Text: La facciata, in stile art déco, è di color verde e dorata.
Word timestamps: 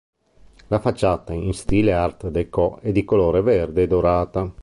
La 0.69 0.79
facciata, 0.79 1.31
in 1.31 1.53
stile 1.53 1.93
art 1.93 2.29
déco, 2.29 2.79
è 2.81 2.91
di 2.91 3.05
color 3.05 3.43
verde 3.43 3.83
e 3.83 3.87
dorata. 3.87 4.51